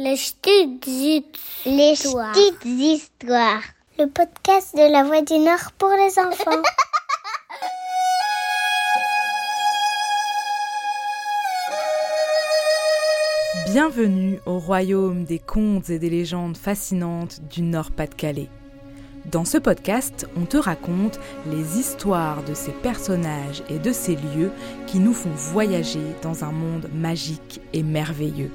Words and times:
Les 0.00 0.14
petites 0.14 0.86
Les 1.66 1.92
histoires. 1.92 2.32
petites 2.32 2.64
histoires. 2.64 3.62
Le 3.98 4.06
podcast 4.06 4.76
de 4.76 4.92
la 4.92 5.02
Voix 5.02 5.22
du 5.22 5.38
Nord 5.38 5.72
pour 5.76 5.88
les 5.90 6.16
enfants. 6.20 6.62
Bienvenue 13.72 14.38
au 14.46 14.58
royaume 14.58 15.24
des 15.24 15.38
contes 15.38 15.90
et 15.90 15.98
des 15.98 16.10
légendes 16.10 16.56
fascinantes 16.56 17.40
du 17.50 17.62
Nord-Pas-de-Calais. 17.62 18.48
Dans 19.26 19.44
ce 19.44 19.58
podcast, 19.58 20.26
on 20.36 20.46
te 20.46 20.56
raconte 20.56 21.18
les 21.46 21.78
histoires 21.78 22.42
de 22.44 22.54
ces 22.54 22.72
personnages 22.72 23.62
et 23.68 23.78
de 23.78 23.92
ces 23.92 24.14
lieux 24.14 24.52
qui 24.86 24.98
nous 25.00 25.12
font 25.12 25.30
voyager 25.34 26.14
dans 26.22 26.44
un 26.44 26.52
monde 26.52 26.88
magique 26.94 27.60
et 27.72 27.82
merveilleux. 27.82 28.50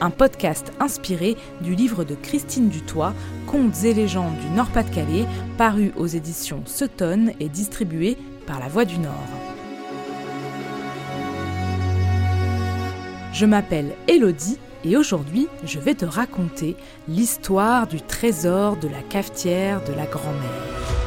Un 0.00 0.10
podcast 0.10 0.72
inspiré 0.78 1.36
du 1.62 1.74
livre 1.74 2.04
de 2.04 2.14
Christine 2.14 2.68
Dutoit, 2.68 3.14
Contes 3.46 3.82
et 3.84 3.94
légendes 3.94 4.36
du 4.38 4.48
Nord-Pas-de-Calais, 4.54 5.24
paru 5.56 5.92
aux 5.96 6.06
éditions 6.06 6.62
Sutton 6.66 7.32
et 7.40 7.48
distribué 7.48 8.18
par 8.46 8.60
La 8.60 8.68
Voix 8.68 8.84
du 8.84 8.98
Nord. 8.98 9.14
Je 13.32 13.46
m'appelle 13.46 13.92
Elodie 14.06 14.58
et 14.84 14.96
aujourd'hui 14.98 15.48
je 15.64 15.78
vais 15.78 15.94
te 15.94 16.04
raconter 16.04 16.76
l'histoire 17.08 17.86
du 17.86 18.02
trésor 18.02 18.76
de 18.76 18.88
la 18.88 19.00
cafetière 19.00 19.82
de 19.84 19.94
la 19.94 20.06
grand-mère. 20.06 21.05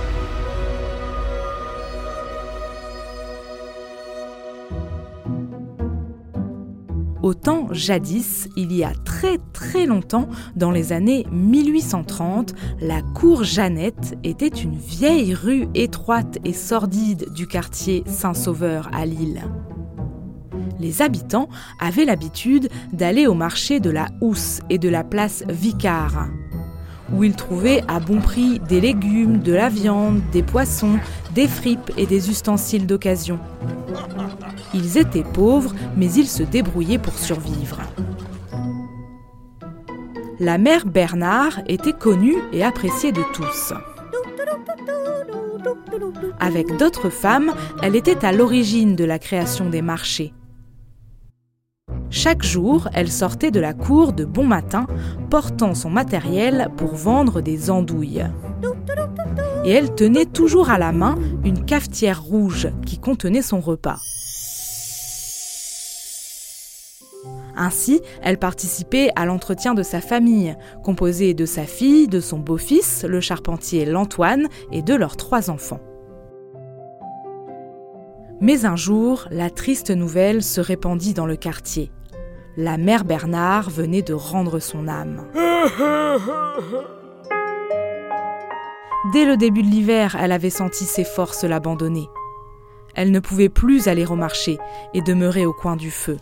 Au 7.21 7.33
temps 7.33 7.67
jadis, 7.71 8.47
il 8.55 8.71
y 8.73 8.83
a 8.83 8.93
très 9.03 9.37
très 9.53 9.85
longtemps, 9.85 10.29
dans 10.55 10.71
les 10.71 10.93
années 10.93 11.25
1830, 11.31 12.53
la 12.79 13.01
cour 13.01 13.43
Jeannette 13.43 14.17
était 14.23 14.47
une 14.47 14.77
vieille 14.77 15.33
rue 15.33 15.67
étroite 15.73 16.37
et 16.45 16.53
sordide 16.53 17.25
du 17.33 17.47
quartier 17.47 18.03
Saint-Sauveur 18.07 18.89
à 18.93 19.05
Lille 19.05 19.43
les 20.79 21.01
habitants 21.01 21.49
avaient 21.79 22.05
l'habitude 22.05 22.69
d'aller 22.93 23.27
au 23.27 23.33
marché 23.33 23.79
de 23.79 23.89
la 23.89 24.07
Housse 24.21 24.61
et 24.69 24.77
de 24.77 24.89
la 24.89 25.03
place 25.03 25.43
Vicard, 25.47 26.27
où 27.13 27.23
ils 27.23 27.35
trouvaient 27.35 27.83
à 27.87 27.99
bon 27.99 28.21
prix 28.21 28.59
des 28.59 28.81
légumes, 28.81 29.39
de 29.39 29.53
la 29.53 29.69
viande, 29.69 30.21
des 30.31 30.43
poissons, 30.43 30.99
des 31.35 31.47
fripes 31.47 31.91
et 31.97 32.05
des 32.05 32.29
ustensiles 32.29 32.87
d'occasion. 32.87 33.39
Ils 34.73 34.97
étaient 34.97 35.23
pauvres, 35.23 35.73
mais 35.97 36.11
ils 36.11 36.27
se 36.27 36.43
débrouillaient 36.43 36.99
pour 36.99 37.17
survivre. 37.17 37.79
La 40.39 40.57
mère 40.57 40.85
Bernard 40.85 41.59
était 41.67 41.93
connue 41.93 42.37
et 42.53 42.63
appréciée 42.63 43.11
de 43.11 43.23
tous. 43.33 43.73
Avec 46.39 46.77
d'autres 46.77 47.09
femmes, 47.09 47.53
elle 47.81 47.95
était 47.95 48.23
à 48.23 48.31
l'origine 48.31 48.95
de 48.95 49.03
la 49.03 49.19
création 49.19 49.69
des 49.69 49.81
marchés. 49.81 50.33
Chaque 52.09 52.43
jour, 52.43 52.89
elle 52.93 53.11
sortait 53.11 53.51
de 53.51 53.59
la 53.59 53.73
cour 53.73 54.13
de 54.13 54.25
bon 54.25 54.45
matin, 54.45 54.87
portant 55.29 55.75
son 55.75 55.89
matériel 55.89 56.69
pour 56.77 56.95
vendre 56.95 57.41
des 57.41 57.69
andouilles. 57.69 58.25
Et 59.65 59.71
elle 59.71 59.93
tenait 59.93 60.25
toujours 60.25 60.69
à 60.69 60.77
la 60.77 60.91
main 60.91 61.15
une 61.43 61.65
cafetière 61.65 62.21
rouge 62.21 62.69
qui 62.85 62.97
contenait 62.97 63.41
son 63.41 63.59
repas. 63.59 63.99
Ainsi, 67.55 68.01
elle 68.21 68.37
participait 68.37 69.09
à 69.15 69.25
l'entretien 69.25 69.73
de 69.73 69.83
sa 69.83 70.01
famille, 70.01 70.55
composée 70.83 71.33
de 71.33 71.45
sa 71.45 71.63
fille, 71.63 72.07
de 72.07 72.19
son 72.19 72.39
beau-fils, 72.39 73.03
le 73.07 73.19
charpentier 73.19 73.85
L'Antoine, 73.85 74.47
et 74.71 74.81
de 74.81 74.95
leurs 74.95 75.17
trois 75.17 75.49
enfants. 75.49 75.81
Mais 78.41 78.65
un 78.65 78.77
jour, 78.77 79.27
la 79.31 79.49
triste 79.49 79.91
nouvelle 79.91 80.41
se 80.41 80.61
répandit 80.61 81.13
dans 81.13 81.25
le 81.25 81.35
quartier. 81.35 81.91
La 82.55 82.77
mère 82.77 83.03
Bernard 83.03 83.69
venait 83.69 84.01
de 84.01 84.13
rendre 84.13 84.59
son 84.59 84.87
âme. 84.87 85.25
Dès 89.11 89.25
le 89.25 89.35
début 89.37 89.63
de 89.63 89.67
l'hiver, 89.67 90.15
elle 90.19 90.31
avait 90.31 90.49
senti 90.49 90.85
ses 90.85 91.03
forces 91.03 91.43
l'abandonner. 91.43 92.07
Elle 92.95 93.11
ne 93.11 93.19
pouvait 93.19 93.49
plus 93.49 93.87
aller 93.87 94.05
au 94.05 94.15
marché 94.15 94.57
et 94.93 95.01
demeurer 95.01 95.45
au 95.45 95.53
coin 95.53 95.75
du 95.75 95.91
feu. 95.91 96.17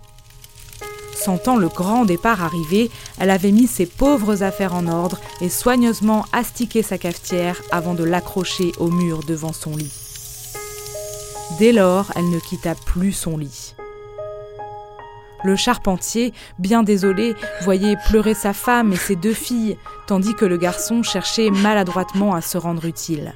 Sentant 1.28 1.58
le 1.58 1.68
grand 1.68 2.06
départ 2.06 2.42
arriver, 2.42 2.90
elle 3.20 3.32
avait 3.32 3.52
mis 3.52 3.68
ses 3.68 3.86
pauvres 3.86 4.44
affaires 4.44 4.74
en 4.74 4.88
ordre 4.88 5.20
et 5.42 5.50
soigneusement 5.50 6.26
astiqué 6.32 6.82
sa 6.82 6.98
cafetière 6.98 7.62
avant 7.70 7.96
de 7.96 8.06
l'accrocher 8.06 8.72
au 8.80 8.88
mur 8.88 9.20
devant 9.28 9.52
son 9.52 9.76
lit. 9.76 9.92
Dès 11.60 11.74
lors, 11.74 12.14
elle 12.16 12.30
ne 12.30 12.40
quitta 12.40 12.76
plus 12.76 13.12
son 13.12 13.38
lit. 13.38 13.76
Le 15.44 15.58
charpentier, 15.58 16.34
bien 16.60 16.82
désolé, 16.82 17.36
voyait 17.64 17.98
pleurer 18.08 18.34
sa 18.34 18.54
femme 18.54 18.94
et 18.94 18.96
ses 18.96 19.18
deux 19.18 19.34
filles, 19.34 19.78
tandis 20.08 20.34
que 20.34 20.46
le 20.46 20.56
garçon 20.56 21.04
cherchait 21.04 21.50
maladroitement 21.50 22.36
à 22.36 22.42
se 22.42 22.58
rendre 22.58 22.86
utile. 22.86 23.34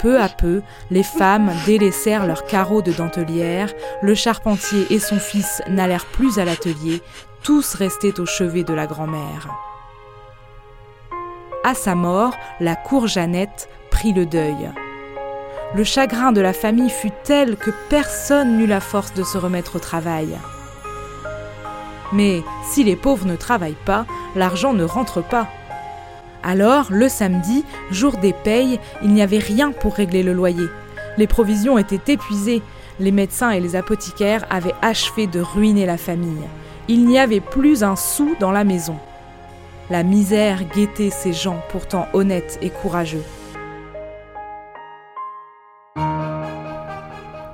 Peu 0.00 0.18
à 0.20 0.28
peu, 0.28 0.62
les 0.90 1.02
femmes 1.02 1.52
délaissèrent 1.66 2.26
leurs 2.26 2.44
carreaux 2.44 2.80
de 2.80 2.92
dentelière, 2.92 3.70
le 4.00 4.14
charpentier 4.14 4.86
et 4.90 4.98
son 4.98 5.18
fils 5.18 5.62
n'allèrent 5.68 6.06
plus 6.06 6.38
à 6.38 6.46
l'atelier, 6.46 7.02
tous 7.42 7.74
restaient 7.74 8.18
au 8.18 8.24
chevet 8.24 8.64
de 8.64 8.72
la 8.72 8.86
grand-mère. 8.86 9.48
À 11.64 11.74
sa 11.74 11.94
mort, 11.94 12.34
la 12.60 12.76
cour 12.76 13.08
Jeannette 13.08 13.68
prit 13.90 14.14
le 14.14 14.24
deuil. 14.24 14.70
Le 15.74 15.84
chagrin 15.84 16.32
de 16.32 16.40
la 16.40 16.54
famille 16.54 16.88
fut 16.88 17.12
tel 17.22 17.56
que 17.56 17.70
personne 17.90 18.56
n'eut 18.56 18.66
la 18.66 18.80
force 18.80 19.12
de 19.12 19.22
se 19.22 19.36
remettre 19.36 19.76
au 19.76 19.78
travail. 19.80 20.38
Mais 22.12 22.42
si 22.70 22.82
les 22.82 22.96
pauvres 22.96 23.26
ne 23.26 23.36
travaillent 23.36 23.76
pas, 23.84 24.06
l'argent 24.34 24.72
ne 24.72 24.84
rentre 24.84 25.22
pas. 25.22 25.48
Alors, 26.42 26.86
le 26.90 27.08
samedi, 27.08 27.64
jour 27.90 28.16
des 28.16 28.32
payes, 28.32 28.80
il 29.02 29.12
n'y 29.12 29.22
avait 29.22 29.38
rien 29.38 29.72
pour 29.72 29.94
régler 29.94 30.22
le 30.22 30.32
loyer. 30.32 30.66
Les 31.18 31.26
provisions 31.26 31.76
étaient 31.76 32.12
épuisées. 32.12 32.62
Les 32.98 33.12
médecins 33.12 33.50
et 33.50 33.60
les 33.60 33.76
apothicaires 33.76 34.46
avaient 34.50 34.74
achevé 34.80 35.26
de 35.26 35.40
ruiner 35.40 35.86
la 35.86 35.96
famille. 35.96 36.44
Il 36.88 37.06
n'y 37.06 37.18
avait 37.18 37.40
plus 37.40 37.82
un 37.82 37.96
sou 37.96 38.36
dans 38.40 38.52
la 38.52 38.64
maison. 38.64 38.96
La 39.90 40.02
misère 40.02 40.64
guettait 40.74 41.10
ces 41.10 41.32
gens 41.32 41.60
pourtant 41.70 42.06
honnêtes 42.12 42.58
et 42.62 42.70
courageux. 42.70 43.24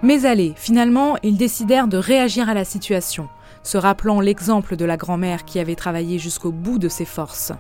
Mais 0.03 0.25
allez, 0.27 0.53
finalement, 0.57 1.17
ils 1.25 1.37
décidèrent 1.37 1.89
de 1.89 1.97
réagir 1.97 2.49
à 2.49 2.55
la 2.55 2.65
situation, 2.65 3.29
se 3.65 3.79
rappelant 3.79 4.21
l'exemple 4.21 4.77
de 4.77 4.85
la 4.85 4.97
grand-mère 4.97 5.45
qui 5.45 5.59
avait 5.59 5.75
travaillé 5.75 6.19
jusqu'au 6.19 6.53
bout 6.53 6.79
de 6.79 6.89
ses 6.89 7.05
forces. 7.05 7.53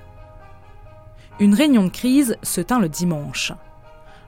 Une 1.38 1.54
réunion 1.54 1.84
de 1.84 1.90
crise 1.90 2.38
se 2.42 2.62
tint 2.62 2.80
le 2.80 2.88
dimanche. 2.88 3.52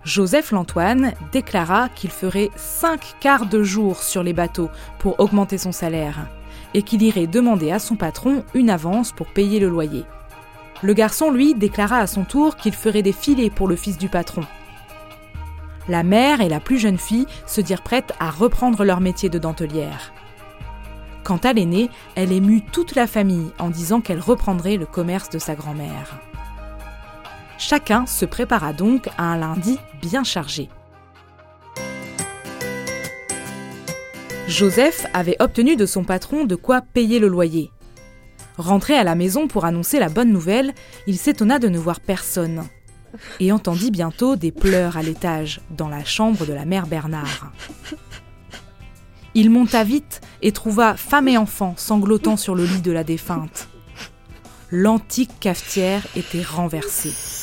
Joseph 0.04 0.52
L'Antoine 0.52 1.14
déclara 1.32 1.88
qu'il 1.88 2.10
ferait 2.10 2.50
cinq 2.56 3.14
quarts 3.18 3.46
de 3.46 3.62
jour 3.62 4.02
sur 4.02 4.22
les 4.22 4.34
bateaux 4.34 4.68
pour 4.98 5.18
augmenter 5.18 5.56
son 5.56 5.72
salaire 5.72 6.28
et 6.74 6.82
qu'il 6.82 7.02
irait 7.02 7.26
demander 7.26 7.70
à 7.70 7.78
son 7.78 7.96
patron 7.96 8.44
une 8.52 8.68
avance 8.68 9.12
pour 9.12 9.26
payer 9.26 9.58
le 9.58 9.70
loyer. 9.70 10.04
Le 10.82 10.92
garçon, 10.92 11.30
lui, 11.30 11.54
déclara 11.54 11.96
à 11.96 12.06
son 12.06 12.24
tour 12.24 12.56
qu'il 12.56 12.74
ferait 12.74 13.02
des 13.02 13.12
filets 13.12 13.50
pour 13.50 13.68
le 13.68 13.76
fils 13.76 13.96
du 13.96 14.10
patron. 14.10 14.42
La 15.88 16.02
mère 16.02 16.42
et 16.42 16.50
la 16.50 16.60
plus 16.60 16.78
jeune 16.78 16.98
fille 16.98 17.26
se 17.46 17.62
dirent 17.62 17.82
prêtes 17.82 18.12
à 18.20 18.30
reprendre 18.30 18.84
leur 18.84 19.00
métier 19.00 19.30
de 19.30 19.38
dentelière. 19.38 20.12
Quant 21.24 21.38
à 21.38 21.54
l'aînée, 21.54 21.88
elle 22.16 22.32
émut 22.32 22.64
toute 22.70 22.94
la 22.94 23.06
famille 23.06 23.50
en 23.58 23.70
disant 23.70 24.02
qu'elle 24.02 24.20
reprendrait 24.20 24.76
le 24.76 24.86
commerce 24.86 25.30
de 25.30 25.38
sa 25.38 25.54
grand-mère. 25.54 26.20
Chacun 27.58 28.06
se 28.06 28.24
prépara 28.24 28.72
donc 28.72 29.08
à 29.18 29.24
un 29.24 29.36
lundi 29.36 29.78
bien 30.00 30.22
chargé. 30.22 30.68
Joseph 34.46 35.06
avait 35.12 35.36
obtenu 35.40 35.76
de 35.76 35.84
son 35.84 36.04
patron 36.04 36.44
de 36.44 36.54
quoi 36.54 36.80
payer 36.80 37.18
le 37.18 37.28
loyer. 37.28 37.70
Rentré 38.56 38.94
à 38.94 39.04
la 39.04 39.14
maison 39.14 39.46
pour 39.46 39.64
annoncer 39.64 39.98
la 39.98 40.08
bonne 40.08 40.32
nouvelle, 40.32 40.72
il 41.06 41.18
s'étonna 41.18 41.58
de 41.58 41.68
ne 41.68 41.78
voir 41.78 42.00
personne 42.00 42.64
et 43.40 43.52
entendit 43.52 43.90
bientôt 43.90 44.36
des 44.36 44.52
pleurs 44.52 44.96
à 44.96 45.02
l'étage, 45.02 45.60
dans 45.70 45.88
la 45.88 46.04
chambre 46.04 46.46
de 46.46 46.52
la 46.52 46.64
mère 46.64 46.86
Bernard. 46.86 47.52
Il 49.34 49.50
monta 49.50 49.84
vite 49.84 50.20
et 50.42 50.52
trouva 50.52 50.96
femme 50.96 51.28
et 51.28 51.38
enfant 51.38 51.74
sanglotant 51.76 52.36
sur 52.36 52.54
le 52.54 52.64
lit 52.64 52.82
de 52.82 52.92
la 52.92 53.04
défunte. 53.04 53.68
L'antique 54.70 55.40
cafetière 55.40 56.06
était 56.16 56.42
renversée. 56.42 57.37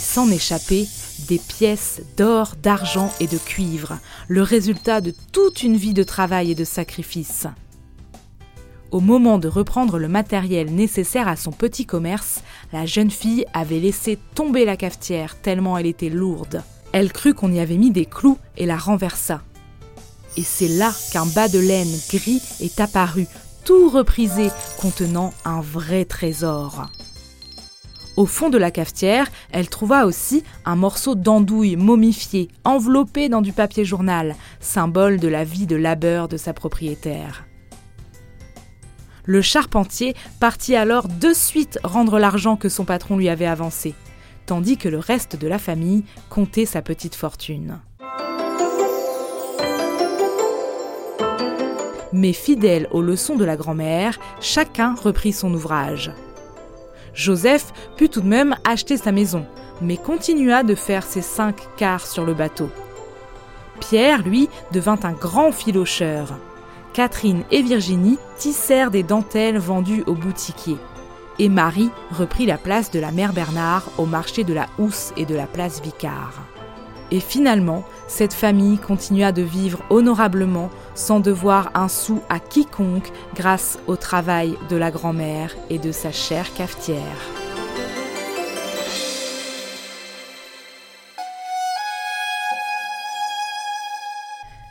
S'en 0.00 0.30
échappait 0.30 0.86
des 1.28 1.38
pièces 1.38 2.02
d'or, 2.16 2.54
d'argent 2.62 3.12
et 3.20 3.26
de 3.26 3.38
cuivre, 3.38 3.98
le 4.28 4.42
résultat 4.42 5.00
de 5.00 5.14
toute 5.32 5.62
une 5.62 5.76
vie 5.76 5.94
de 5.94 6.02
travail 6.02 6.50
et 6.50 6.54
de 6.54 6.64
sacrifice. 6.64 7.46
Au 8.90 9.00
moment 9.00 9.38
de 9.38 9.48
reprendre 9.48 9.98
le 9.98 10.08
matériel 10.08 10.72
nécessaire 10.72 11.26
à 11.26 11.36
son 11.36 11.50
petit 11.50 11.84
commerce, 11.84 12.42
la 12.72 12.86
jeune 12.86 13.10
fille 13.10 13.44
avait 13.52 13.80
laissé 13.80 14.18
tomber 14.34 14.64
la 14.64 14.76
cafetière 14.76 15.40
tellement 15.40 15.76
elle 15.76 15.86
était 15.86 16.10
lourde. 16.10 16.62
Elle 16.92 17.12
crut 17.12 17.34
qu'on 17.34 17.52
y 17.52 17.58
avait 17.58 17.76
mis 17.76 17.90
des 17.90 18.06
clous 18.06 18.38
et 18.56 18.66
la 18.66 18.76
renversa. 18.76 19.42
Et 20.36 20.42
c'est 20.42 20.68
là 20.68 20.92
qu'un 21.12 21.26
bas 21.26 21.48
de 21.48 21.58
laine 21.58 21.92
gris 22.08 22.42
est 22.60 22.78
apparu, 22.80 23.26
tout 23.64 23.88
reprisé, 23.88 24.50
contenant 24.78 25.32
un 25.44 25.60
vrai 25.60 26.04
trésor. 26.04 26.86
Au 28.16 28.26
fond 28.26 28.48
de 28.48 28.58
la 28.58 28.70
cafetière, 28.70 29.28
elle 29.50 29.68
trouva 29.68 30.06
aussi 30.06 30.44
un 30.64 30.76
morceau 30.76 31.16
d'andouille 31.16 31.74
momifié, 31.74 32.48
enveloppé 32.62 33.28
dans 33.28 33.42
du 33.42 33.52
papier 33.52 33.84
journal, 33.84 34.36
symbole 34.60 35.18
de 35.18 35.26
la 35.26 35.42
vie 35.42 35.66
de 35.66 35.74
labeur 35.74 36.28
de 36.28 36.36
sa 36.36 36.52
propriétaire. 36.52 37.44
Le 39.24 39.42
charpentier 39.42 40.14
partit 40.38 40.76
alors 40.76 41.08
de 41.08 41.32
suite 41.32 41.80
rendre 41.82 42.18
l'argent 42.18 42.56
que 42.56 42.68
son 42.68 42.84
patron 42.84 43.16
lui 43.16 43.28
avait 43.28 43.46
avancé, 43.46 43.94
tandis 44.46 44.76
que 44.76 44.88
le 44.88 44.98
reste 44.98 45.34
de 45.36 45.48
la 45.48 45.58
famille 45.58 46.04
comptait 46.28 46.66
sa 46.66 46.82
petite 46.82 47.16
fortune. 47.16 47.80
Mais 52.12 52.32
fidèle 52.32 52.86
aux 52.92 53.02
leçons 53.02 53.34
de 53.34 53.44
la 53.44 53.56
grand-mère, 53.56 54.20
chacun 54.40 54.94
reprit 54.94 55.32
son 55.32 55.52
ouvrage. 55.52 56.12
Joseph 57.14 57.72
put 57.96 58.08
tout 58.08 58.20
de 58.20 58.28
même 58.28 58.56
acheter 58.64 58.96
sa 58.96 59.12
maison, 59.12 59.46
mais 59.80 59.96
continua 59.96 60.62
de 60.62 60.74
faire 60.74 61.04
ses 61.04 61.22
cinq 61.22 61.56
quarts 61.76 62.06
sur 62.06 62.24
le 62.24 62.34
bateau. 62.34 62.68
Pierre, 63.80 64.22
lui, 64.22 64.48
devint 64.72 64.98
un 65.02 65.12
grand 65.12 65.52
filocheur. 65.52 66.38
Catherine 66.92 67.42
et 67.50 67.62
Virginie 67.62 68.18
tissèrent 68.38 68.90
des 68.90 69.02
dentelles 69.02 69.58
vendues 69.58 70.04
aux 70.06 70.14
boutiquiers. 70.14 70.78
Et 71.40 71.48
Marie 71.48 71.90
reprit 72.12 72.46
la 72.46 72.58
place 72.58 72.92
de 72.92 73.00
la 73.00 73.10
mère 73.10 73.32
Bernard 73.32 73.84
au 73.98 74.06
marché 74.06 74.44
de 74.44 74.54
la 74.54 74.66
Housse 74.78 75.12
et 75.16 75.26
de 75.26 75.34
la 75.34 75.46
place 75.46 75.82
Vicard. 75.82 76.44
Et 77.10 77.20
finalement, 77.20 77.84
cette 78.08 78.32
famille 78.32 78.78
continua 78.78 79.32
de 79.32 79.42
vivre 79.42 79.82
honorablement 79.90 80.70
sans 80.94 81.20
devoir 81.20 81.70
un 81.74 81.88
sou 81.88 82.20
à 82.28 82.38
quiconque 82.40 83.10
grâce 83.34 83.78
au 83.86 83.96
travail 83.96 84.56
de 84.68 84.76
la 84.76 84.90
grand-mère 84.90 85.54
et 85.70 85.78
de 85.78 85.92
sa 85.92 86.12
chère 86.12 86.52
cafetière. 86.54 86.98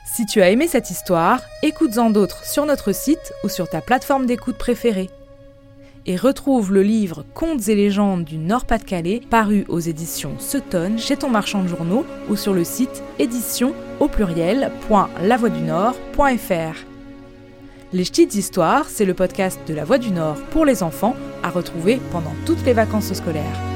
Si 0.06 0.28
tu 0.28 0.44
as 0.44 0.52
aimé 0.52 0.68
cette 0.68 0.92
histoire, 0.92 1.42
écoute-en 1.64 2.12
d'autres 2.12 2.46
sur 2.46 2.68
notre 2.68 2.92
site 2.92 3.34
ou 3.44 3.50
sur 3.50 3.68
ta 3.68 3.82
plateforme 3.82 4.28
d'écoute 4.28 4.58
préférée 4.58 5.10
et 6.06 6.16
retrouve 6.16 6.72
le 6.74 6.84
livre 6.84 7.26
Contes 7.34 7.68
et 7.68 7.76
légendes 7.76 8.24
du 8.24 8.38
Nord-Pas-de-Calais 8.38 9.22
paru 9.30 9.66
aux 9.70 9.80
éditions 9.80 10.36
Sutton 10.40 10.98
chez 10.98 11.18
ton 11.18 11.30
marchand 11.30 11.62
de 11.64 11.68
journaux 11.68 12.06
ou 12.30 12.36
sur 12.36 12.54
le 12.54 12.64
site 12.64 13.04
édition 13.20 13.74
au 14.00 14.08
pluriel.lavoie-du-nord.fr. 14.08 16.86
Les 17.94 18.04
petites 18.04 18.36
histoires, 18.36 18.86
c'est 18.90 19.06
le 19.06 19.14
podcast 19.14 19.60
de 19.68 19.74
La 19.74 19.86
Voix 19.86 20.00
du 20.00 20.12
Nord 20.12 20.36
pour 20.52 20.66
les 20.66 20.84
enfants 20.84 21.16
à 21.44 21.50
retrouver 21.50 22.02
pendant 22.12 22.34
toutes 22.46 22.66
les 22.66 22.74
vacances 22.74 23.14
scolaires. 23.14 23.73